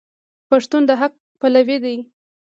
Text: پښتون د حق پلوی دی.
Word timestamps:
پښتون 0.49 0.81
د 0.89 0.91
حق 1.01 1.13
پلوی 1.39 1.77
دی. 1.83 1.97